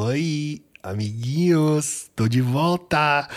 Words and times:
Oi, 0.00 0.62
amiguinhos, 0.80 2.08
tô 2.14 2.28
de 2.28 2.40
volta. 2.40 3.28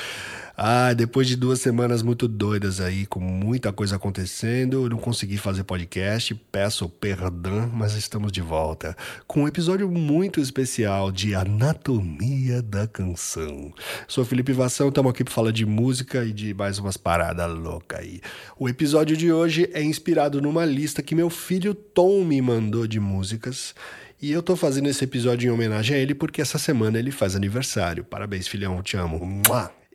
Ah, 0.56 0.94
depois 0.94 1.28
de 1.28 1.36
duas 1.36 1.60
semanas 1.60 2.04
muito 2.04 2.28
doidas 2.28 2.80
aí, 2.80 3.08
com 3.08 3.20
muita 3.20 3.74
coisa 3.74 3.96
acontecendo, 3.96 4.88
não 4.88 4.98
consegui 5.00 5.40
fazer 5.40 5.64
podcast, 5.64 6.36
peço 6.52 6.88
perdão, 6.88 7.68
mas 7.74 7.96
estamos 7.96 8.32
de 8.32 8.42
volta 8.42 8.96
com 9.26 9.42
um 9.42 9.48
episódio 9.48 9.90
muito 9.90 10.40
especial 10.40 11.12
de 11.12 11.34
Anatomia 11.34 12.62
da 12.62 12.86
Canção. 12.86 13.74
Sou 14.08 14.24
Felipe 14.24 14.54
Vassão, 14.54 14.90
estamos 14.90 15.10
aqui 15.10 15.24
para 15.24 15.34
falar 15.34 15.52
de 15.52 15.66
música 15.66 16.24
e 16.24 16.32
de 16.32 16.54
mais 16.54 16.78
umas 16.78 16.96
paradas 16.96 17.52
loucas 17.52 18.02
aí. 18.02 18.22
O 18.56 18.70
episódio 18.70 19.18
de 19.18 19.34
hoje 19.34 19.68
é 19.74 19.82
inspirado 19.82 20.40
numa 20.40 20.64
lista 20.64 21.02
que 21.02 21.16
meu 21.16 21.32
filho 21.32 21.74
Tom 21.74 22.24
me 22.24 22.40
mandou 22.40 22.86
de 22.86 23.00
músicas. 23.00 23.74
E 24.22 24.32
eu 24.32 24.44
tô 24.44 24.56
fazendo 24.56 24.88
esse 24.88 25.04
episódio 25.04 25.48
em 25.48 25.52
homenagem 25.52 25.96
a 25.96 26.00
ele 26.00 26.14
porque 26.14 26.42
essa 26.42 26.60
semana 26.60 27.00
ele 27.00 27.10
faz 27.10 27.36
aniversário. 27.36 28.04
Parabéns, 28.04 28.48
filhão, 28.48 28.82
te 28.84 28.96
amo. 28.96 29.42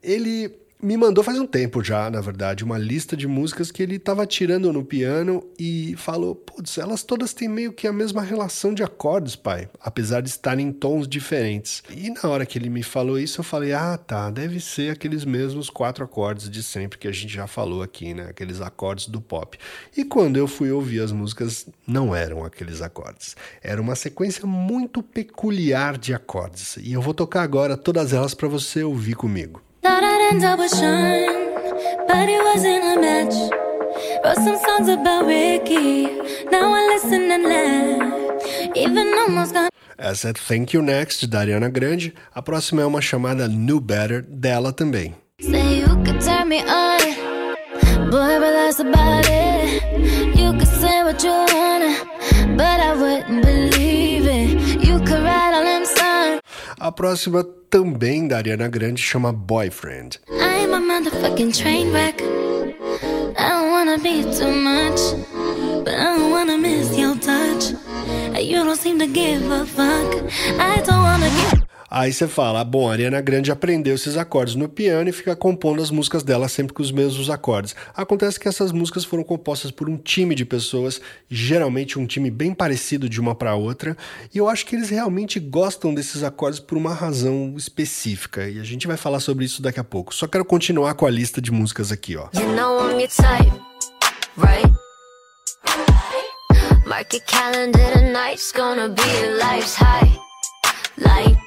Ele 0.03 0.66
me 0.83 0.95
mandou 0.95 1.25
faz 1.25 1.39
um 1.39 1.47
tempo 1.47 1.83
já, 1.83 2.11
na 2.11 2.21
verdade, 2.21 2.63
uma 2.63 2.77
lista 2.77 3.17
de 3.17 3.27
músicas 3.27 3.71
que 3.71 3.83
ele 3.83 3.97
estava 3.97 4.27
tirando 4.27 4.71
no 4.73 4.85
piano 4.85 5.43
e 5.59 5.95
falou: 5.97 6.35
Putz, 6.35 6.77
elas 6.77 7.03
todas 7.03 7.33
têm 7.33 7.49
meio 7.49 7.73
que 7.73 7.87
a 7.87 7.93
mesma 7.93 8.21
relação 8.21 8.75
de 8.75 8.83
acordes, 8.83 9.35
pai, 9.35 9.71
apesar 9.81 10.21
de 10.21 10.29
estarem 10.29 10.69
em 10.69 10.73
tons 10.73 11.09
diferentes. 11.09 11.83
E 11.91 12.11
na 12.11 12.29
hora 12.29 12.45
que 12.45 12.59
ele 12.59 12.69
me 12.69 12.83
falou 12.83 13.19
isso, 13.19 13.41
eu 13.41 13.45
falei: 13.45 13.73
Ah, 13.73 13.97
tá, 13.97 14.31
deve 14.31 14.61
ser 14.61 14.93
aqueles 14.93 15.25
mesmos 15.25 15.71
quatro 15.71 16.05
acordes 16.05 16.51
de 16.51 16.63
sempre 16.63 16.99
que 16.99 17.09
a 17.09 17.13
gente 17.13 17.33
já 17.33 17.47
falou 17.47 17.83
aqui, 17.83 18.13
né? 18.13 18.27
Aqueles 18.29 18.61
acordes 18.61 19.09
do 19.09 19.21
pop. 19.21 19.59
E 19.97 20.05
quando 20.05 20.37
eu 20.37 20.47
fui 20.47 20.71
ouvir 20.71 21.01
as 21.01 21.11
músicas, 21.11 21.67
não 21.87 22.15
eram 22.15 22.45
aqueles 22.45 22.83
acordes. 22.83 23.35
Era 23.63 23.81
uma 23.81 23.95
sequência 23.95 24.47
muito 24.47 25.03
peculiar 25.03 25.97
de 25.97 26.13
acordes. 26.13 26.77
E 26.77 26.93
eu 26.93 27.01
vou 27.01 27.15
tocar 27.15 27.43
agora 27.43 27.79
todas 27.79 28.13
elas 28.13 28.35
para 28.35 28.47
você 28.47 28.85
ouvir 28.85 29.15
comigo. 29.15 29.63
Thought 29.87 30.16
Sean, 30.29 31.47
but 32.09 32.29
it 32.29 32.43
wasn't 32.43 32.83
a 32.83 33.01
match. 33.01 33.35
Wrote 34.25 34.37
some 34.37 34.59
songs 34.59 34.89
about 34.89 35.25
Ricky, 35.25 36.07
now 36.51 36.75
I 36.75 36.89
listen 36.93 37.31
and 37.31 37.45
laugh. 37.45 38.77
Even 38.77 39.15
almost 39.19 39.55
got. 39.55 39.71
Essa 39.97 40.31
é 40.31 40.33
Thank 40.33 40.75
You 40.75 40.83
Next, 40.83 41.27
da 41.29 41.41
Ariana 41.41 41.69
Grande. 41.69 42.13
A 42.35 42.43
próxima 42.43 42.83
é 42.83 42.85
uma 42.87 43.01
chamada 43.01 43.47
New 43.47 43.79
Better, 43.81 44.23
dela 44.23 44.73
também. 44.73 45.15
Say 45.41 45.81
you 45.81 45.97
could 46.05 46.21
turn 46.21 46.49
me 46.49 46.61
on, 46.63 46.99
boy, 48.11 48.41
but 48.41 48.53
that's 48.53 48.81
about 48.81 49.27
it. 49.29 49.83
You 50.37 50.53
could 50.55 50.67
say 50.67 51.05
what 51.05 51.25
you 51.25 51.31
wanna, 51.31 51.95
but 52.57 52.81
I 52.81 52.95
wouldn't 52.97 53.43
believe 53.45 54.06
A 56.87 56.93
próxima 56.93 57.43
também 57.69 58.29
da 58.29 58.37
Ariana 58.37 58.69
Grande 58.69 59.03
chama 59.03 59.33
Boyfriend. 59.33 60.21
I'm 60.31 60.73
a 60.73 60.79
motherfucking 60.79 61.53
train 61.53 61.91
wreck. 61.91 62.23
I 63.37 63.49
don't 63.49 63.73
wanna 63.73 63.99
be 63.99 64.23
too 64.23 64.53
much, 64.53 65.01
but 65.83 65.93
I 65.93 66.17
don't 66.17 66.31
wanna 66.31 66.57
miss 66.57 66.97
your 66.97 67.17
touch. 67.17 67.75
You 68.41 68.63
don't 68.63 68.79
seem 68.79 69.01
to 69.01 69.09
give 69.09 69.51
a 69.51 69.67
fuck. 69.67 70.31
I 70.61 70.81
don't 70.83 71.03
wanna 71.03 71.29
give 71.29 71.66
Aí 71.99 72.13
você 72.13 72.29
fala, 72.29 72.63
bom, 72.63 72.91
a 72.91 72.93
Ariana 72.93 73.23
Grande 73.23 73.51
aprendeu 73.51 73.95
esses 73.95 74.19
acordes 74.19 74.55
no 74.55 74.69
piano 74.69 75.09
e 75.09 75.13
fica 75.13 75.35
compondo 75.35 75.81
as 75.81 75.91
músicas 75.91 76.23
dela 76.23 76.47
sempre 76.47 76.75
com 76.75 76.83
os 76.83 76.93
mesmos 76.93 77.31
acordes. 77.31 77.75
Acontece 77.95 78.39
que 78.39 78.47
essas 78.47 78.71
músicas 78.71 79.03
foram 79.03 79.25
compostas 79.25 79.71
por 79.71 79.89
um 79.89 79.97
time 79.97 80.35
de 80.35 80.45
pessoas, 80.45 81.01
geralmente 81.27 81.99
um 81.99 82.05
time 82.05 82.31
bem 82.31 82.53
parecido 82.53 83.09
de 83.09 83.19
uma 83.19 83.35
para 83.35 83.55
outra, 83.55 83.97
e 84.35 84.37
eu 84.37 84.47
acho 84.47 84.67
que 84.67 84.77
eles 84.77 84.91
realmente 84.91 85.41
gostam 85.41 85.95
desses 85.95 86.23
acordes 86.23 86.61
por 86.61 86.77
uma 86.77 86.93
razão 86.93 87.55
específica, 87.57 88.47
e 88.47 88.61
a 88.61 88.63
gente 88.63 88.87
vai 88.87 88.99
falar 88.99 89.21
sobre 89.21 89.47
isso 89.47 89.63
daqui 89.63 89.81
a 89.81 89.85
pouco. 89.85 90.15
Só 90.15 90.27
quero 90.27 90.45
continuar 90.45 90.93
com 90.97 91.07
a 91.07 91.11
lista 91.11 91.41
de 91.41 91.51
músicas 91.51 91.91
aqui, 91.91 92.15
ó. 92.15 92.29
You 92.35 92.53
know 92.53 92.91
type, 93.09 93.59
right? 94.37 94.71
Mark 96.87 97.15
your 97.15 97.23
calendar 97.25 97.93
tonight's 97.95 98.53
gonna 98.53 98.91
be 98.91 99.03
life's 99.39 99.77
high. 99.77 100.15
Light 100.99 101.46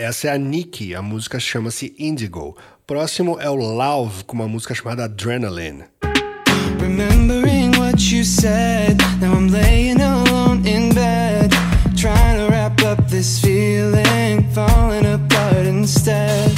essa 0.00 0.28
é 0.28 0.32
a 0.32 0.38
Nikki, 0.38 0.94
a 0.94 1.02
música 1.02 1.38
chama-se 1.38 1.94
Indigo. 1.98 2.56
Próximo 2.86 3.38
é 3.38 3.50
o 3.50 3.54
Love, 3.54 4.24
com 4.24 4.34
uma 4.34 4.48
música 4.48 4.74
chamada 4.74 5.04
Adrenaline. 5.04 5.84
Remembering 6.80 7.76
what 7.78 8.02
you 8.10 8.24
said, 8.24 8.96
now 9.20 9.34
I'm 9.34 9.50
laying 9.50 10.00
alone 10.00 10.66
in 10.66 10.94
bed, 10.94 11.50
trying 11.96 12.38
to 12.38 12.48
wrap 12.48 12.80
up 12.82 13.10
this 13.10 13.40
feeling, 13.40 14.48
falling 14.54 15.04
apart 15.04 15.66
instead. 15.66 16.50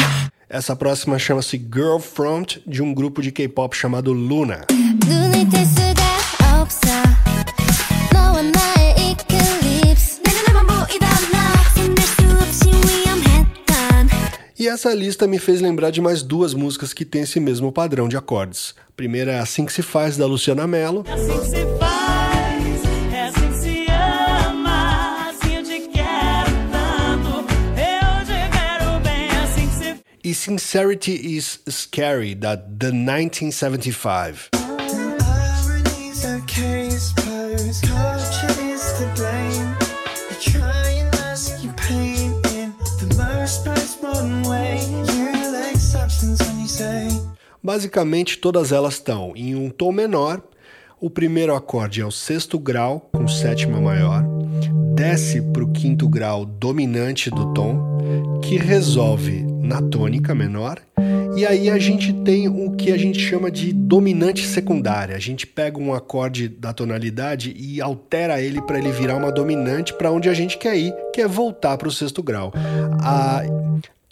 Essa 0.48 0.76
próxima 0.76 1.18
chama-se 1.18 1.56
Girl 1.58 1.98
Front, 1.98 2.60
de 2.64 2.80
um 2.80 2.94
grupo 2.94 3.20
de 3.20 3.32
K-pop 3.32 3.76
chamado 3.76 4.12
Luna. 4.12 4.66
E 14.62 14.68
essa 14.68 14.94
lista 14.94 15.26
me 15.26 15.40
fez 15.40 15.60
lembrar 15.60 15.90
de 15.90 16.00
mais 16.00 16.22
duas 16.22 16.54
músicas 16.54 16.92
que 16.92 17.04
têm 17.04 17.22
esse 17.22 17.40
mesmo 17.40 17.72
padrão 17.72 18.06
de 18.06 18.16
acordes. 18.16 18.76
A 18.88 18.92
primeira 18.92 19.32
é 19.32 19.40
Assim 19.40 19.66
Que 19.66 19.72
Se 19.72 19.82
Faz, 19.82 20.16
da 20.16 20.24
Luciana 20.24 20.68
Mello. 20.68 21.04
Assim 21.12 21.40
que 21.40 21.46
se 21.46 21.66
faz, 21.80 23.12
é 23.12 23.22
assim 23.24 23.48
que 23.48 23.56
se 23.56 23.86
ama, 23.90 25.30
assim 25.30 25.56
eu 25.56 25.64
te 25.64 25.80
quero 25.88 26.52
tanto, 26.70 27.38
eu 27.76 28.24
te 28.24 28.50
quero 28.52 29.00
bem, 29.02 29.28
assim 29.42 29.66
que 29.66 29.74
se... 29.74 29.96
E 30.22 30.32
Sincerity 30.32 31.36
is 31.36 31.58
Scary, 31.68 32.36
da 32.36 32.56
The 32.56 32.92
1975. 32.92 34.61
Basicamente, 47.62 48.38
todas 48.38 48.72
elas 48.72 48.94
estão 48.94 49.32
em 49.36 49.54
um 49.54 49.70
tom 49.70 49.92
menor. 49.92 50.42
O 51.00 51.08
primeiro 51.08 51.54
acorde 51.54 52.00
é 52.00 52.06
o 52.06 52.10
sexto 52.10 52.58
grau, 52.58 53.08
com 53.12 53.26
sétima 53.26 53.80
maior, 53.80 54.24
desce 54.94 55.40
para 55.40 55.64
o 55.64 55.72
quinto 55.72 56.08
grau 56.08 56.44
dominante 56.44 57.28
do 57.30 57.52
tom, 57.52 58.40
que 58.42 58.56
resolve 58.56 59.42
na 59.42 59.82
tônica 59.82 60.34
menor, 60.34 60.80
e 61.34 61.46
aí 61.46 61.70
a 61.70 61.78
gente 61.78 62.12
tem 62.12 62.46
o 62.46 62.72
que 62.72 62.92
a 62.92 62.98
gente 62.98 63.18
chama 63.18 63.50
de 63.50 63.72
dominante 63.72 64.46
secundária. 64.46 65.16
A 65.16 65.18
gente 65.18 65.46
pega 65.46 65.78
um 65.78 65.94
acorde 65.94 66.46
da 66.46 66.74
tonalidade 66.74 67.54
e 67.56 67.80
altera 67.80 68.40
ele 68.42 68.60
para 68.60 68.78
ele 68.78 68.92
virar 68.92 69.16
uma 69.16 69.32
dominante 69.32 69.94
para 69.94 70.10
onde 70.10 70.28
a 70.28 70.34
gente 70.34 70.58
quer 70.58 70.76
ir, 70.76 70.94
que 71.14 71.22
é 71.22 71.26
voltar 71.26 71.78
para 71.78 71.88
o 71.88 71.90
sexto 71.90 72.22
grau. 72.22 72.52
A 73.00 73.42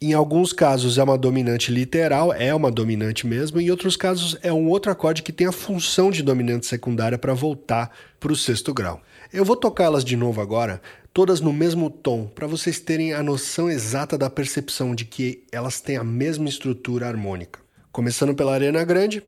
em 0.02 0.14
alguns 0.14 0.52
casos 0.52 0.96
é 0.96 1.02
uma 1.02 1.18
dominante 1.18 1.70
literal, 1.70 2.32
é 2.32 2.54
uma 2.54 2.70
dominante 2.70 3.26
mesmo, 3.26 3.60
em 3.60 3.70
outros 3.70 3.96
casos 3.96 4.34
é 4.42 4.50
um 4.50 4.68
outro 4.68 4.90
acorde 4.90 5.22
que 5.22 5.32
tem 5.32 5.46
a 5.46 5.52
função 5.52 6.10
de 6.10 6.22
dominante 6.22 6.64
secundária 6.66 7.18
para 7.18 7.34
voltar 7.34 7.90
para 8.18 8.32
o 8.32 8.36
sexto 8.36 8.72
grau. 8.72 9.02
Eu 9.30 9.44
vou 9.44 9.56
tocá-las 9.56 10.02
de 10.02 10.16
novo 10.16 10.40
agora, 10.40 10.80
todas 11.12 11.42
no 11.42 11.52
mesmo 11.52 11.90
tom, 11.90 12.26
para 12.26 12.46
vocês 12.46 12.80
terem 12.80 13.12
a 13.12 13.22
noção 13.22 13.70
exata 13.70 14.16
da 14.16 14.30
percepção 14.30 14.94
de 14.94 15.04
que 15.04 15.44
elas 15.52 15.82
têm 15.82 15.98
a 15.98 16.04
mesma 16.04 16.48
estrutura 16.48 17.06
harmônica. 17.06 17.60
Começando 17.92 18.34
pela 18.34 18.54
Arena 18.54 18.82
Grande. 18.84 19.22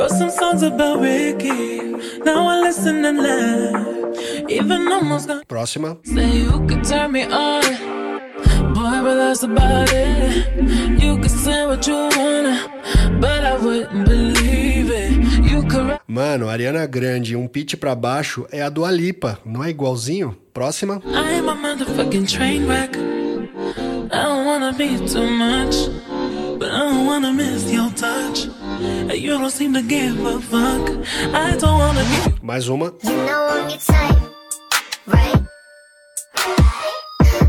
Wrote 0.00 0.12
some 0.12 0.30
songs 0.30 0.62
about 0.62 1.00
Ricky. 1.00 1.78
Now 2.24 2.48
I 2.48 2.62
listen 2.62 3.04
and 3.04 3.18
laugh. 3.18 4.48
Even 4.48 4.90
almost. 4.90 5.28
Próxima. 5.46 5.98
Say 6.04 6.38
you 6.38 6.66
could 6.66 6.82
turn 6.84 7.12
me 7.12 7.24
on. 7.24 7.60
Boy, 8.72 9.02
but 9.04 9.16
that's 9.16 9.42
about 9.42 9.92
it. 9.92 11.02
You 11.02 11.18
could 11.18 11.30
say 11.30 11.66
what 11.66 11.86
you 11.86 12.08
wanna, 12.16 12.56
but 13.20 13.44
I 13.44 13.58
wouldn't 13.58 14.06
believe 14.08 14.88
it. 14.90 15.10
You 15.44 15.68
could. 15.68 16.00
Mano, 16.08 16.48
Ariana 16.48 16.86
Grande, 16.86 17.36
um 17.36 17.46
pitch 17.46 17.76
pra 17.76 17.94
baixo 17.94 18.46
é 18.50 18.62
a 18.62 18.70
do 18.70 18.86
Alipa, 18.86 19.38
não 19.44 19.62
é 19.62 19.68
igualzinho? 19.68 20.34
Próxima. 20.54 21.02
I'm 21.04 21.46
a 21.46 21.54
motherfucking 21.54 22.26
train 22.26 22.66
wreck. 22.66 22.96
I 22.96 24.22
don't 24.24 24.46
wanna 24.46 24.72
be 24.72 24.96
too 25.06 25.28
much, 25.28 25.76
but 26.58 26.70
I 26.70 26.88
don't 26.88 27.06
wanna 27.06 27.34
miss 27.34 27.70
your 27.70 27.90
touch. 27.90 28.48
You 28.80 29.38
don't 29.38 29.50
seem 29.50 29.74
to 29.74 29.82
give 29.82 30.24
a 30.24 30.40
fuck. 30.40 30.88
I 31.34 31.56
don't 31.58 31.78
wanna 31.78 32.02
be... 32.04 32.32
Mais 32.42 32.68
uma. 32.68 32.92
You 33.02 33.10
know 33.10 33.48
I'm 33.50 33.68
your 33.68 33.78
type, 33.78 34.18
right? 35.06 35.42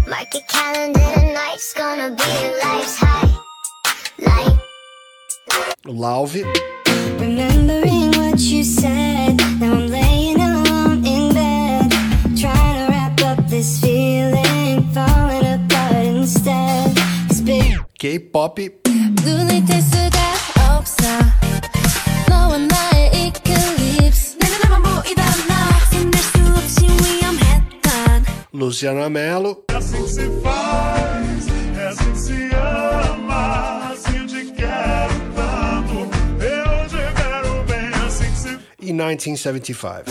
Mark 0.08 0.34
your 0.34 0.44
calendar, 0.50 1.00
tonight's 1.14 1.74
gonna 1.74 2.10
be 2.16 2.24
your 2.44 2.58
life's 2.60 2.98
high. 2.98 3.30
Light. 4.20 4.60
Lauve. 5.86 6.44
Remembering 7.20 8.12
what 8.12 8.40
you 8.40 8.64
said, 8.64 9.38
now 9.60 9.74
I'm 9.74 9.88
laying 9.88 10.42
alone 10.42 11.06
in 11.06 11.34
bed, 11.34 11.92
trying 12.38 12.76
to 12.76 12.92
wrap 12.92 13.22
up 13.22 13.48
this 13.48 13.80
feeling, 13.80 14.84
falling 14.94 15.46
apart 15.46 15.96
instead. 15.96 16.98
K-pop. 17.98 18.60
Luciana 28.82 29.08
Mello. 29.12 29.64
É 29.70 29.76
assim 29.76 30.04
que 30.04 30.10
se 30.10 30.28
faz, 30.42 31.48
é 31.78 31.88
assim 31.88 32.12
que 32.14 32.20
se 32.20 32.50
ama, 32.56 33.92
assim 33.92 34.18
eu 34.18 34.26
te 34.26 34.44
quero 34.54 35.14
tanto, 35.36 36.10
eu 36.44 36.90
te 36.90 36.98
quero 37.14 37.64
bem, 37.66 37.92
é 37.92 37.96
assim 38.08 38.32
que 38.32 38.40
se... 38.40 38.58
E 38.80 38.92
1975. 38.92 40.10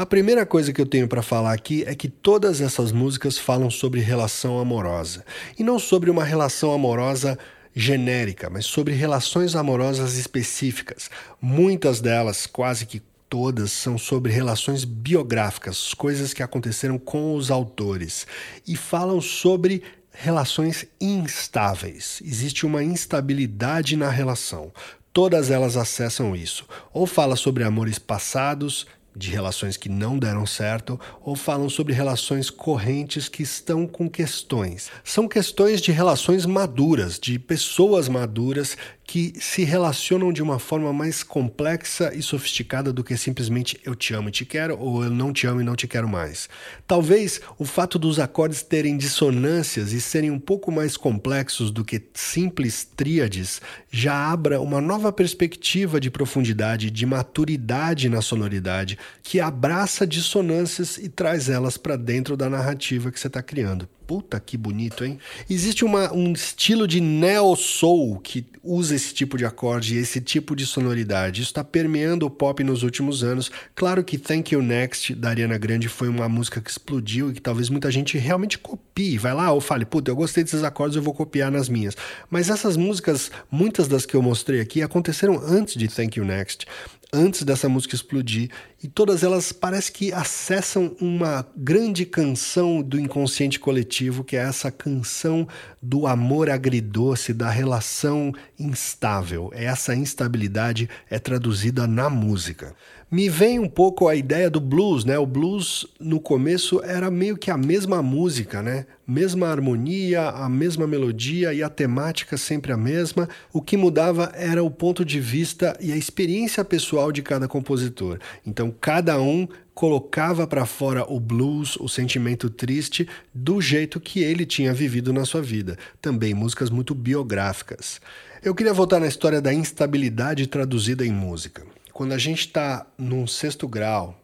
A 0.00 0.06
primeira 0.06 0.46
coisa 0.46 0.72
que 0.72 0.80
eu 0.80 0.86
tenho 0.86 1.06
para 1.06 1.20
falar 1.20 1.52
aqui 1.52 1.84
é 1.86 1.94
que 1.94 2.08
todas 2.08 2.62
essas 2.62 2.90
músicas 2.90 3.36
falam 3.36 3.68
sobre 3.68 4.00
relação 4.00 4.58
amorosa. 4.58 5.22
E 5.58 5.62
não 5.62 5.78
sobre 5.78 6.08
uma 6.08 6.24
relação 6.24 6.72
amorosa 6.72 7.38
genérica, 7.74 8.48
mas 8.48 8.64
sobre 8.64 8.94
relações 8.94 9.54
amorosas 9.54 10.16
específicas. 10.16 11.10
Muitas 11.38 12.00
delas, 12.00 12.46
quase 12.46 12.86
que 12.86 13.02
todas, 13.28 13.72
são 13.72 13.98
sobre 13.98 14.32
relações 14.32 14.86
biográficas, 14.86 15.92
coisas 15.92 16.32
que 16.32 16.42
aconteceram 16.42 16.98
com 16.98 17.34
os 17.34 17.50
autores. 17.50 18.26
E 18.66 18.76
falam 18.76 19.20
sobre 19.20 19.82
relações 20.10 20.86
instáveis. 20.98 22.22
Existe 22.24 22.64
uma 22.64 22.82
instabilidade 22.82 23.96
na 23.96 24.08
relação. 24.08 24.72
Todas 25.12 25.50
elas 25.50 25.76
acessam 25.76 26.34
isso. 26.34 26.64
Ou 26.90 27.06
fala 27.06 27.36
sobre 27.36 27.64
amores 27.64 27.98
passados, 27.98 28.86
de 29.20 29.30
relações 29.30 29.76
que 29.76 29.88
não 29.88 30.18
deram 30.18 30.46
certo 30.46 30.98
ou 31.22 31.36
falam 31.36 31.68
sobre 31.68 31.92
relações 31.92 32.48
correntes 32.48 33.28
que 33.28 33.42
estão 33.42 33.86
com 33.86 34.08
questões. 34.08 34.90
São 35.04 35.28
questões 35.28 35.80
de 35.82 35.92
relações 35.92 36.46
maduras, 36.46 37.20
de 37.20 37.38
pessoas 37.38 38.08
maduras 38.08 38.76
que 39.10 39.32
se 39.40 39.64
relacionam 39.64 40.32
de 40.32 40.40
uma 40.40 40.60
forma 40.60 40.92
mais 40.92 41.24
complexa 41.24 42.12
e 42.14 42.22
sofisticada 42.22 42.92
do 42.92 43.02
que 43.02 43.16
simplesmente 43.16 43.76
eu 43.84 43.96
te 43.96 44.14
amo 44.14 44.28
e 44.28 44.30
te 44.30 44.44
quero 44.44 44.78
ou 44.78 45.02
eu 45.02 45.10
não 45.10 45.32
te 45.32 45.48
amo 45.48 45.60
e 45.60 45.64
não 45.64 45.74
te 45.74 45.88
quero 45.88 46.08
mais. 46.08 46.48
Talvez 46.86 47.40
o 47.58 47.64
fato 47.64 47.98
dos 47.98 48.20
acordes 48.20 48.62
terem 48.62 48.96
dissonâncias 48.96 49.92
e 49.92 50.00
serem 50.00 50.30
um 50.30 50.38
pouco 50.38 50.70
mais 50.70 50.96
complexos 50.96 51.72
do 51.72 51.84
que 51.84 52.00
simples 52.14 52.84
tríades 52.84 53.60
já 53.90 54.14
abra 54.14 54.60
uma 54.60 54.80
nova 54.80 55.10
perspectiva 55.10 55.98
de 55.98 56.08
profundidade, 56.08 56.88
de 56.88 57.04
maturidade 57.04 58.08
na 58.08 58.22
sonoridade 58.22 58.96
que 59.24 59.40
abraça 59.40 60.06
dissonâncias 60.06 60.98
e 60.98 61.08
traz 61.08 61.48
elas 61.48 61.76
para 61.76 61.96
dentro 61.96 62.36
da 62.36 62.48
narrativa 62.48 63.10
que 63.10 63.18
você 63.18 63.26
está 63.26 63.42
criando. 63.42 63.88
Puta 64.10 64.40
que 64.40 64.56
bonito, 64.56 65.04
hein? 65.04 65.20
Existe 65.48 65.84
uma, 65.84 66.12
um 66.12 66.32
estilo 66.32 66.88
de 66.88 67.00
neo-soul 67.00 68.18
que 68.18 68.44
usa 68.60 68.96
esse 68.96 69.14
tipo 69.14 69.38
de 69.38 69.44
acorde 69.44 69.94
e 69.94 69.98
esse 69.98 70.20
tipo 70.20 70.56
de 70.56 70.66
sonoridade. 70.66 71.42
Isso 71.42 71.52
está 71.52 71.62
permeando 71.62 72.26
o 72.26 72.30
pop 72.30 72.64
nos 72.64 72.82
últimos 72.82 73.22
anos. 73.22 73.52
Claro 73.72 74.02
que 74.02 74.18
Thank 74.18 74.52
You 74.52 74.62
Next, 74.62 75.14
da 75.14 75.28
Ariana 75.28 75.56
Grande, 75.56 75.88
foi 75.88 76.08
uma 76.08 76.28
música 76.28 76.60
que 76.60 76.68
explodiu 76.68 77.30
e 77.30 77.34
que 77.34 77.40
talvez 77.40 77.68
muita 77.68 77.88
gente 77.88 78.18
realmente 78.18 78.58
copie. 78.58 79.16
Vai 79.16 79.32
lá 79.32 79.52
ou 79.52 79.60
fale, 79.60 79.84
puta, 79.84 80.10
eu 80.10 80.16
gostei 80.16 80.42
desses 80.42 80.64
acordes, 80.64 80.96
eu 80.96 81.02
vou 81.04 81.14
copiar 81.14 81.52
nas 81.52 81.68
minhas. 81.68 81.96
Mas 82.28 82.50
essas 82.50 82.76
músicas, 82.76 83.30
muitas 83.48 83.86
das 83.86 84.04
que 84.04 84.16
eu 84.16 84.22
mostrei 84.22 84.60
aqui, 84.60 84.82
aconteceram 84.82 85.40
antes 85.40 85.76
de 85.76 85.86
Thank 85.86 86.18
You 86.18 86.24
Next 86.24 86.66
antes 87.12 87.42
dessa 87.42 87.68
música 87.68 87.94
explodir, 87.94 88.50
e 88.82 88.88
todas 88.88 89.22
elas 89.22 89.52
parece 89.52 89.92
que 89.92 90.12
acessam 90.12 90.96
uma 91.00 91.46
grande 91.56 92.06
canção 92.06 92.80
do 92.82 92.98
inconsciente 92.98 93.58
coletivo, 93.58 94.24
que 94.24 94.36
é 94.36 94.40
essa 94.40 94.70
canção 94.70 95.46
do 95.82 96.06
amor 96.06 96.48
agridoce, 96.48 97.34
da 97.34 97.50
relação 97.50 98.32
instável. 98.58 99.50
Essa 99.52 99.94
instabilidade 99.94 100.88
é 101.10 101.18
traduzida 101.18 101.86
na 101.86 102.08
música 102.08 102.74
me 103.10 103.28
vem 103.28 103.58
um 103.58 103.68
pouco 103.68 104.06
a 104.06 104.14
ideia 104.14 104.48
do 104.48 104.60
blues, 104.60 105.04
né? 105.04 105.18
O 105.18 105.26
blues 105.26 105.84
no 105.98 106.20
começo 106.20 106.80
era 106.84 107.10
meio 107.10 107.36
que 107.36 107.50
a 107.50 107.56
mesma 107.56 108.00
música, 108.00 108.62
né? 108.62 108.86
Mesma 109.04 109.48
harmonia, 109.48 110.28
a 110.28 110.48
mesma 110.48 110.86
melodia 110.86 111.52
e 111.52 111.60
a 111.60 111.68
temática 111.68 112.36
sempre 112.36 112.72
a 112.72 112.76
mesma. 112.76 113.28
O 113.52 113.60
que 113.60 113.76
mudava 113.76 114.30
era 114.36 114.62
o 114.62 114.70
ponto 114.70 115.04
de 115.04 115.18
vista 115.18 115.76
e 115.80 115.90
a 115.90 115.96
experiência 115.96 116.64
pessoal 116.64 117.10
de 117.10 117.20
cada 117.20 117.48
compositor. 117.48 118.20
Então 118.46 118.72
cada 118.80 119.20
um 119.20 119.48
colocava 119.74 120.46
para 120.46 120.64
fora 120.64 121.04
o 121.10 121.18
blues, 121.18 121.74
o 121.76 121.88
sentimento 121.88 122.48
triste, 122.48 123.08
do 123.34 123.60
jeito 123.60 123.98
que 123.98 124.20
ele 124.20 124.46
tinha 124.46 124.72
vivido 124.72 125.12
na 125.12 125.24
sua 125.24 125.42
vida. 125.42 125.76
Também 126.00 126.32
músicas 126.32 126.70
muito 126.70 126.94
biográficas. 126.94 128.00
Eu 128.40 128.54
queria 128.54 128.72
voltar 128.72 129.00
na 129.00 129.08
história 129.08 129.40
da 129.40 129.52
instabilidade 129.52 130.46
traduzida 130.46 131.04
em 131.04 131.10
música. 131.10 131.69
Quando 132.00 132.14
a 132.14 132.18
gente 132.18 132.46
está 132.46 132.86
num 132.96 133.26
sexto 133.26 133.68
grau 133.68 134.18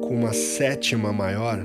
com 0.00 0.14
uma 0.14 0.32
sétima 0.32 1.12
maior 1.12 1.64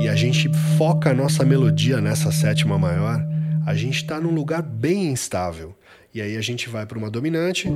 e 0.00 0.08
a 0.08 0.14
gente 0.14 0.50
foca 0.78 1.10
a 1.10 1.14
nossa 1.14 1.44
melodia 1.44 2.00
nessa 2.00 2.32
sétima 2.32 2.78
maior, 2.78 3.22
a 3.66 3.74
gente 3.74 3.96
está 3.96 4.18
num 4.18 4.30
lugar 4.30 4.62
bem 4.62 5.08
instável. 5.08 5.76
E 6.14 6.22
aí 6.22 6.34
a 6.34 6.40
gente 6.40 6.70
vai 6.70 6.86
para 6.86 6.96
uma 6.96 7.10
dominante 7.10 7.68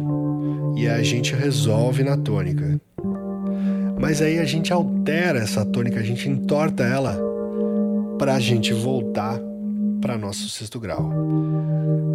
e 0.78 0.88
a 0.88 1.02
gente 1.02 1.34
resolve 1.34 2.02
na 2.02 2.16
tônica. 2.16 2.80
Mas 4.00 4.22
aí 4.22 4.38
a 4.38 4.46
gente 4.46 4.72
altera 4.72 5.40
essa 5.40 5.62
tônica, 5.62 6.00
a 6.00 6.02
gente 6.02 6.26
entorta 6.26 6.84
ela 6.84 7.20
para 8.18 8.34
a 8.36 8.40
gente 8.40 8.72
voltar 8.72 9.38
para 10.06 10.16
nosso 10.16 10.48
sexto 10.48 10.78
grau. 10.78 11.10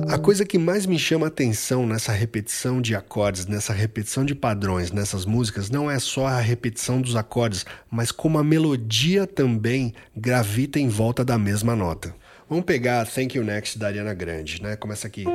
A 0.07 0.17
coisa 0.17 0.45
que 0.45 0.57
mais 0.57 0.85
me 0.85 0.97
chama 0.97 1.27
atenção 1.27 1.85
nessa 1.85 2.13
repetição 2.13 2.81
de 2.81 2.95
acordes, 2.95 3.45
nessa 3.45 3.73
repetição 3.73 4.23
de 4.23 4.33
padrões, 4.33 4.91
nessas 4.91 5.25
músicas, 5.25 5.69
não 5.69 5.91
é 5.91 5.99
só 5.99 6.27
a 6.27 6.39
repetição 6.39 7.01
dos 7.01 7.17
acordes, 7.17 7.65
mas 7.89 8.11
como 8.11 8.39
a 8.39 8.43
melodia 8.43 9.27
também 9.27 9.93
gravita 10.15 10.79
em 10.79 10.87
volta 10.87 11.25
da 11.25 11.37
mesma 11.37 11.75
nota. 11.75 12.15
Vamos 12.49 12.63
pegar 12.63 13.05
Thank 13.05 13.37
You 13.37 13.43
Next 13.43 13.77
da 13.77 13.87
Ariana 13.87 14.13
Grande, 14.13 14.61
né? 14.63 14.77
Começa 14.77 15.07
aqui. 15.07 15.25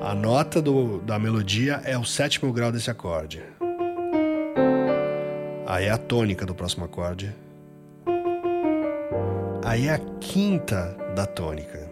A 0.00 0.14
nota 0.14 0.62
do, 0.62 1.00
da 1.00 1.18
melodia 1.18 1.80
é 1.84 1.98
o 1.98 2.04
sétimo 2.04 2.52
grau 2.52 2.70
desse 2.70 2.90
acorde. 2.90 3.42
Aí 5.66 5.86
é 5.86 5.90
a 5.90 5.98
tônica 5.98 6.46
do 6.46 6.54
próximo 6.54 6.84
acorde. 6.84 7.34
Aí 9.64 9.86
é 9.86 9.94
a 9.94 9.98
quinta 10.20 10.94
da 11.16 11.24
tônica. 11.24 11.88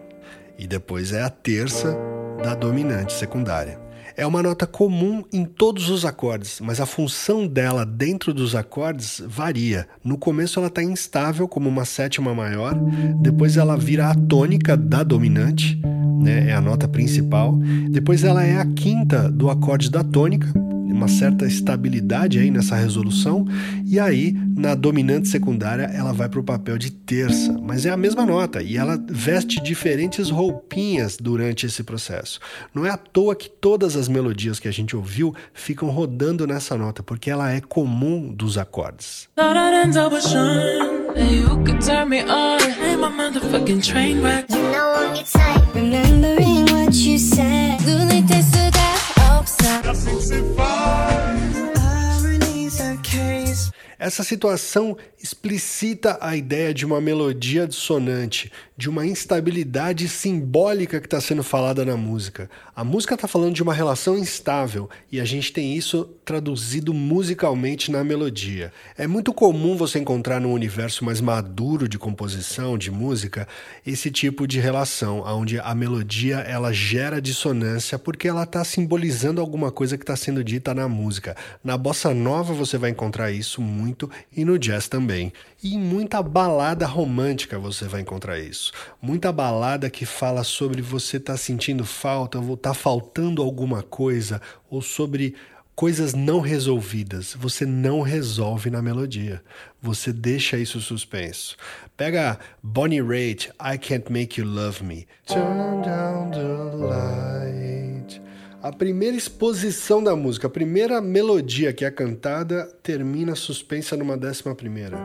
E 0.59 0.67
depois 0.67 1.11
é 1.11 1.23
a 1.23 1.29
terça 1.29 1.97
da 2.43 2.53
dominante 2.53 3.13
secundária. 3.13 3.79
É 4.15 4.27
uma 4.27 4.43
nota 4.43 4.67
comum 4.67 5.23
em 5.33 5.43
todos 5.43 5.89
os 5.89 6.05
acordes, 6.05 6.59
mas 6.61 6.79
a 6.79 6.85
função 6.85 7.47
dela 7.47 7.83
dentro 7.83 8.31
dos 8.31 8.53
acordes 8.53 9.23
varia. 9.25 9.87
No 10.03 10.19
começo 10.19 10.59
ela 10.59 10.67
está 10.67 10.83
instável, 10.83 11.47
como 11.47 11.67
uma 11.67 11.83
sétima 11.83 12.31
maior, 12.35 12.75
depois 13.19 13.57
ela 13.57 13.75
vira 13.75 14.09
a 14.09 14.13
tônica 14.13 14.77
da 14.77 15.01
dominante, 15.01 15.81
né, 16.21 16.51
é 16.51 16.53
a 16.53 16.61
nota 16.61 16.87
principal, 16.87 17.57
depois 17.89 18.23
ela 18.23 18.43
é 18.43 18.57
a 18.57 18.65
quinta 18.65 19.31
do 19.31 19.49
acorde 19.49 19.89
da 19.89 20.03
tônica, 20.03 20.47
uma 20.93 21.07
certa 21.07 21.45
estabilidade 21.45 22.37
aí 22.37 22.51
nessa 22.51 22.75
resolução, 22.75 23.45
e 23.85 23.99
aí 23.99 24.33
na 24.55 24.75
dominante 24.75 25.27
secundária 25.27 25.83
ela 25.83 26.13
vai 26.13 26.29
para 26.29 26.39
o 26.39 26.43
papel 26.43 26.77
de 26.77 26.91
terça, 26.91 27.51
mas 27.61 27.85
é 27.85 27.89
a 27.89 27.97
mesma 27.97 28.25
nota 28.25 28.61
e 28.61 28.77
ela 28.77 29.03
veste 29.09 29.61
diferentes 29.61 30.29
roupinhas 30.29 31.17
durante 31.17 31.65
esse 31.65 31.83
processo. 31.83 32.39
Não 32.73 32.85
é 32.85 32.91
à 32.91 32.97
toa 32.97 33.35
que 33.35 33.49
todas 33.49 33.95
as 33.95 34.07
melodias 34.07 34.59
que 34.59 34.67
a 34.67 34.71
gente 34.71 34.95
ouviu 34.95 35.33
ficam 35.53 35.89
rodando 35.89 36.45
nessa 36.45 36.77
nota, 36.77 37.01
porque 37.01 37.29
ela 37.29 37.51
é 37.51 37.59
comum 37.59 38.31
dos 38.31 38.57
acordes. 38.57 39.27
Essa 54.03 54.21
situação 54.21 54.97
explicita 55.17 56.17
a 56.19 56.35
ideia 56.35 56.73
de 56.73 56.85
uma 56.85 56.99
melodia 56.99 57.65
dissonante, 57.65 58.51
de 58.75 58.89
uma 58.89 59.05
instabilidade 59.05 60.09
simbólica 60.09 60.99
que 60.99 61.07
está 61.07 61.21
sendo 61.21 61.41
falada 61.41 61.85
na 61.85 61.95
música. 61.95 62.49
A 62.75 62.83
música 62.83 63.15
está 63.15 63.29
falando 63.29 63.55
de 63.55 63.63
uma 63.63 63.73
relação 63.73 64.17
instável 64.17 64.89
e 65.09 65.21
a 65.21 65.23
gente 65.23 65.53
tem 65.53 65.77
isso 65.77 66.03
traduzido 66.25 66.93
musicalmente 66.93 67.89
na 67.89 68.03
melodia. 68.03 68.73
É 68.97 69.07
muito 69.07 69.31
comum 69.31 69.77
você 69.77 69.99
encontrar 69.99 70.41
no 70.41 70.51
universo 70.51 71.05
mais 71.05 71.21
maduro 71.21 71.87
de 71.87 71.97
composição, 71.97 72.77
de 72.77 72.91
música, 72.91 73.47
esse 73.87 74.11
tipo 74.11 74.45
de 74.45 74.59
relação, 74.59 75.21
onde 75.25 75.57
a 75.61 75.73
melodia 75.73 76.39
ela 76.39 76.73
gera 76.73 77.21
dissonância 77.21 77.97
porque 77.97 78.27
ela 78.27 78.43
está 78.43 78.65
simbolizando 78.65 79.39
alguma 79.39 79.71
coisa 79.71 79.97
que 79.97 80.03
está 80.03 80.17
sendo 80.17 80.43
dita 80.43 80.73
na 80.73 80.89
música. 80.89 81.37
Na 81.63 81.77
bossa 81.77 82.13
nova 82.13 82.53
você 82.53 82.77
vai 82.77 82.89
encontrar 82.89 83.31
isso 83.31 83.61
muito 83.61 83.92
e 84.35 84.43
no 84.43 84.57
jazz 84.57 84.87
também. 84.87 85.31
E 85.63 85.75
em 85.75 85.79
muita 85.79 86.21
balada 86.21 86.85
romântica 86.85 87.57
você 87.59 87.85
vai 87.85 88.01
encontrar 88.01 88.39
isso. 88.39 88.71
Muita 89.01 89.31
balada 89.31 89.89
que 89.89 90.05
fala 90.05 90.43
sobre 90.43 90.81
você 90.81 91.19
tá 91.19 91.37
sentindo 91.37 91.85
falta, 91.85 92.39
ou 92.39 92.57
tá 92.57 92.73
faltando 92.73 93.41
alguma 93.41 93.81
coisa, 93.83 94.41
ou 94.69 94.81
sobre 94.81 95.35
coisas 95.75 96.13
não 96.13 96.39
resolvidas. 96.39 97.35
Você 97.39 97.65
não 97.65 98.01
resolve 98.01 98.69
na 98.69 98.81
melodia. 98.81 99.41
Você 99.81 100.13
deixa 100.13 100.57
isso 100.57 100.79
suspenso. 100.79 101.57
Pega 101.97 102.39
Bonnie 102.61 103.01
Raitt, 103.01 103.49
I 103.59 103.77
Can't 103.77 104.11
Make 104.11 104.39
You 104.39 104.47
Love 104.47 104.83
Me. 104.83 105.07
Turn 105.25 105.81
down 105.81 106.31
the 106.31 106.75
light. 106.77 107.72
A 108.63 108.71
primeira 108.71 109.17
exposição 109.17 110.01
da 110.01 110.15
música, 110.15 110.47
a 110.47 110.49
primeira 110.49 111.01
melodia 111.01 111.73
que 111.73 111.83
é 111.83 111.91
cantada, 111.91 112.65
termina 112.81 113.35
suspensa 113.35 113.97
numa 113.97 114.15
décima 114.15 114.55
primeira. 114.55 114.97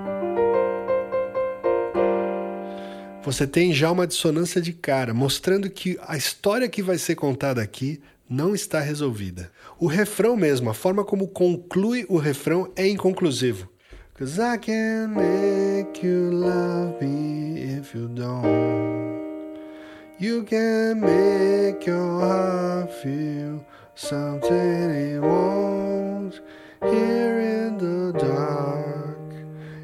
você 3.24 3.46
tem 3.46 3.74
já 3.74 3.90
uma 3.90 4.06
dissonância 4.06 4.58
de 4.58 4.72
cara, 4.72 5.12
mostrando 5.12 5.68
que 5.68 5.98
a 6.06 6.16
história 6.16 6.68
que 6.68 6.82
vai 6.82 6.96
ser 6.96 7.14
contada 7.16 7.60
aqui 7.60 8.00
não 8.30 8.54
está 8.54 8.80
resolvida. 8.80 9.50
O 9.78 9.86
refrão 9.86 10.36
mesmo, 10.36 10.70
a 10.70 10.74
forma 10.74 11.04
como 11.04 11.26
conclui 11.26 12.06
o 12.08 12.16
refrão 12.16 12.72
é 12.76 12.86
inconclusivo. 12.88 13.68
Cause 14.16 14.40
I 14.40 14.56
can 14.56 15.08
make 15.08 16.06
you 16.06 16.30
love 16.30 17.04
me 17.04 17.78
if 17.78 17.94
you 17.94 18.08
don't. 18.08 18.98
You 20.20 20.42
can 20.42 21.00
make 21.00 21.86
your 21.86 22.20
heart 22.20 22.90
feel 22.90 23.47
something 23.98 24.94
he 24.94 25.18
won't. 25.18 26.40
hear 26.82 27.40
in 27.40 27.78
the 27.78 28.16
dark, 28.16 29.32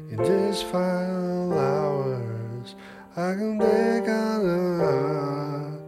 in 0.09 0.15
this 0.15 0.61
final 0.61 1.53
hours, 1.53 2.75
I 3.17 3.33
can 3.35 3.59
take 3.59 4.05
the 4.05 4.79
heart 4.79 5.81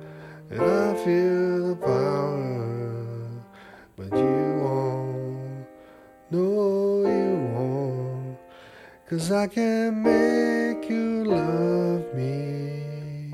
and 0.49 0.61
I 0.61 0.93
feel 1.05 1.69
the 1.69 1.75
power, 1.77 3.29
but 3.95 4.11
you 4.11 4.59
won't, 4.61 5.65
no, 6.29 7.07
you 7.07 7.33
won't, 7.55 8.37
cause 9.09 9.31
I 9.31 9.47
can 9.47 10.03
make 10.03 10.89
you 10.89 11.23
love 11.23 12.13
me 12.13 13.31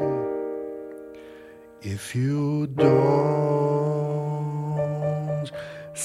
if 1.82 2.16
you 2.16 2.68
don't. 2.68 3.52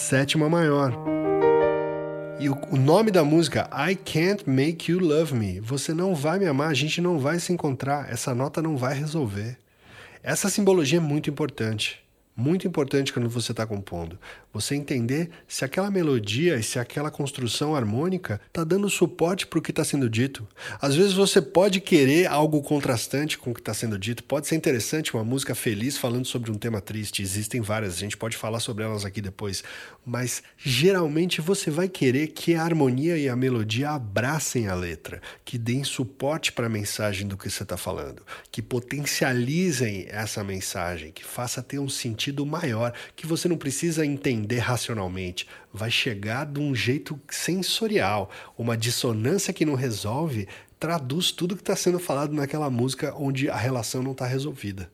Sétima 0.09 0.49
maior. 0.49 0.95
E 2.41 2.49
o, 2.49 2.79
nome 2.79 3.11
da 3.11 3.23
música, 3.23 3.69
I 3.75 3.95
Can't 3.95 4.49
Make 4.49 4.91
You 4.91 5.01
Love 5.01 5.35
Me. 5.35 5.61
Você 5.61 5.93
não 5.93 6.15
vai 6.15 6.39
me 6.39 6.47
amar, 6.47 6.71
a 6.71 6.75
gente 6.75 6.99
não 6.99 7.19
vai 7.19 7.39
se 7.39 7.53
encontrar, 7.53 8.11
essa 8.11 8.35
nota 8.35 8.63
não 8.63 8.75
vai 8.75 8.95
resolver. 8.95 9.59
Essa 10.23 10.49
simbologia 10.49 10.97
é 10.97 11.03
muito 11.03 11.29
importante 11.29 12.03
muito 12.39 12.69
importante 12.69 13.13
quando 13.13 13.29
você 13.29 13.51
está 13.51 13.67
compondo. 13.67 14.17
Você 14.59 14.75
entender 14.75 15.31
se 15.47 15.65
aquela 15.65 15.89
melodia 15.89 16.57
e 16.57 16.65
se 16.65 16.81
aquela 16.81 17.13
construção 17.13 17.77
harmônica 17.77 18.41
está 18.49 18.65
dando 18.65 18.91
suporte 18.91 19.47
para 19.47 19.61
o 19.61 19.63
que 19.63 19.71
está 19.71 19.85
sendo 19.85 20.11
dito. 20.11 20.45
Às 20.81 20.97
vezes 20.97 21.13
você 21.13 21.41
pode 21.41 21.81
querer 21.81 22.27
algo 22.27 22.61
contrastante 22.61 23.39
com 23.39 23.53
o 23.53 23.55
que 23.55 23.61
está 23.61 23.73
sendo 23.73 23.97
dito. 23.97 24.25
Pode 24.25 24.49
ser 24.49 24.57
interessante 24.57 25.15
uma 25.15 25.23
música 25.23 25.55
feliz 25.55 25.97
falando 25.97 26.27
sobre 26.27 26.51
um 26.51 26.57
tema 26.57 26.81
triste. 26.81 27.23
Existem 27.23 27.61
várias, 27.61 27.95
a 27.95 27.99
gente 27.99 28.17
pode 28.17 28.37
falar 28.37 28.59
sobre 28.59 28.83
elas 28.83 29.05
aqui 29.05 29.21
depois. 29.21 29.63
Mas 30.05 30.43
geralmente 30.57 31.41
você 31.41 31.71
vai 31.71 31.89
querer 31.89 32.27
que 32.27 32.57
a 32.57 32.65
harmonia 32.65 33.17
e 33.17 33.29
a 33.29 33.37
melodia 33.37 33.91
abracem 33.91 34.67
a 34.67 34.75
letra, 34.75 35.23
que 35.45 35.57
deem 35.57 35.85
suporte 35.85 36.51
para 36.51 36.67
a 36.67 36.71
mensagem 36.71 37.29
do 37.29 37.37
que 37.37 37.49
você 37.49 37.63
está 37.63 37.77
falando, 37.77 38.23
que 38.51 38.61
potencializem 38.61 40.07
essa 40.09 40.43
mensagem, 40.43 41.13
que 41.13 41.25
faça 41.25 41.63
ter 41.63 41.79
um 41.79 41.89
sentido 41.89 42.45
maior 42.45 42.93
que 43.15 43.25
você 43.25 43.47
não 43.47 43.57
precisa 43.57 44.05
entender 44.05 44.48
racionalmente. 44.57 45.47
Vai 45.71 45.91
chegar 45.91 46.47
de 46.47 46.59
um 46.59 46.75
jeito 46.75 47.21
sensorial. 47.29 48.31
Uma 48.57 48.77
dissonância 48.77 49.53
que 49.53 49.67
não 49.67 49.75
resolve 49.75 50.49
traduz 50.81 51.31
tudo 51.31 51.57
que 51.57 51.63
está 51.63 51.77
sendo 51.77 51.99
falado 51.99 52.33
naquela 52.33 52.71
música 52.71 53.13
onde 53.17 53.51
a 53.51 53.57
relação 53.57 54.03
não 54.03 54.13
está 54.13 54.27
resolvida. 54.27 54.91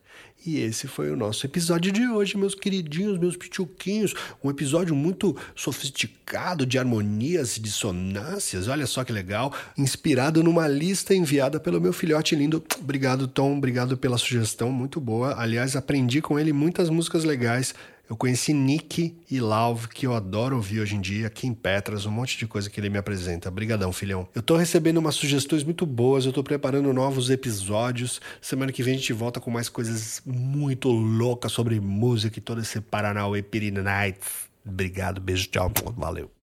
E 0.47 0.59
esse 0.61 0.87
foi 0.87 1.11
o 1.11 1.17
nosso 1.17 1.47
episódio 1.47 1.91
de 1.91 2.07
hoje, 2.07 2.37
meus 2.37 2.55
queridinhos, 2.55 3.19
meus 3.19 3.35
pituquinhos. 3.35 4.15
Um 4.43 4.51
episódio 4.51 4.95
muito 4.95 5.35
sofisticado 5.55 6.67
de 6.67 6.79
harmonias 6.79 7.57
e 7.57 7.61
dissonâncias. 7.61 8.69
Olha 8.69 8.87
só 8.87 9.03
que 9.05 9.13
legal. 9.13 9.55
Inspirado 9.77 10.43
numa 10.43 10.69
lista 10.69 11.15
enviada 11.15 11.59
pelo 11.59 11.81
meu 11.81 11.95
filhote 11.95 12.37
lindo. 12.37 12.63
Obrigado, 12.79 13.27
Tom. 13.27 13.57
Obrigado 13.57 13.97
pela 13.97 14.19
sugestão. 14.19 14.71
Muito 14.71 15.01
boa. 15.01 15.35
Aliás, 15.41 15.77
aprendi 15.77 16.21
com 16.21 16.39
ele 16.39 16.53
muitas 16.53 16.91
músicas 16.91 17.25
legais. 17.25 17.75
Eu 18.09 18.17
conheci 18.17 18.53
Nick 18.53 19.17
e 19.31 19.41
Lauve, 19.41 19.89
que 19.89 20.07
eu 20.07 20.15
adoro 20.15 20.57
ouvir 20.57 20.81
hoje 20.81 20.95
em 20.95 21.01
dia, 21.01 21.31
Kim 21.31 21.55
Petras, 21.55 22.05
um 22.05 22.11
monte 22.11 22.37
de 22.37 22.47
coisa 22.47 22.69
que 22.69 22.79
ele 22.79 22.91
me 22.91 22.99
apresenta. 22.99 23.49
Obrigadão, 23.49 23.93
filhão. 23.93 24.29
Eu 24.35 24.43
tô 24.43 24.57
recebendo 24.57 24.99
umas 24.99 25.15
sugestões 25.15 25.65
muito 25.65 25.87
boas, 25.87 26.27
eu 26.27 26.33
tô 26.33 26.43
preparando 26.43 26.93
novos 26.93 27.31
episódios. 27.31 28.21
Semana 28.43 28.73
que 28.73 28.83
vem 28.83 28.95
a 28.95 28.97
gente 28.99 29.13
volta 29.13 29.41
com 29.41 29.51
mais 29.51 29.69
coisas 29.69 30.21
muito 30.27 30.91
loucas 30.91 31.53
sobre 31.53 31.81
música 31.81 32.39
e 32.39 32.43
todo 32.43 32.61
esse 32.61 32.81
Paranauê 32.81 33.43
Nights. 33.83 34.49
Obrigado, 34.67 35.21
beijo, 35.21 35.49
tchau, 35.49 35.73
valeu. 35.97 36.31